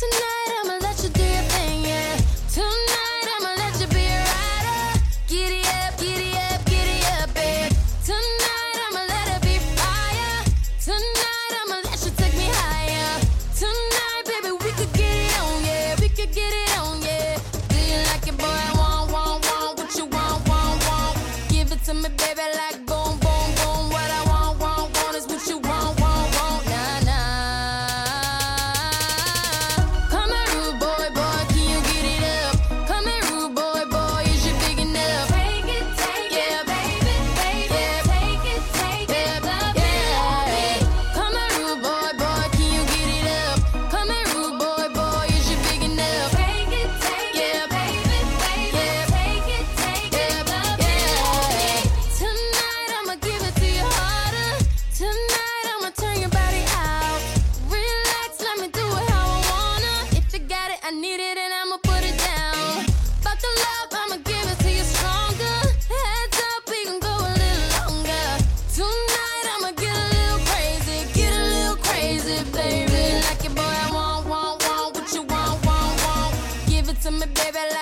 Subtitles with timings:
[0.00, 0.39] tonight.
[61.10, 62.84] need it and I'ma put it down.
[63.24, 65.58] Fuck the love, I'ma give it to you stronger.
[65.90, 68.26] Heads up, we can go a little longer.
[68.76, 73.02] Tonight I'ma get a little crazy, get a little crazy, baby.
[73.26, 76.34] Like it, boy, I want, want, want what you want, want, want.
[76.68, 77.58] Give it to me, baby.
[77.74, 77.79] Like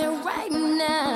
[0.00, 1.11] right now.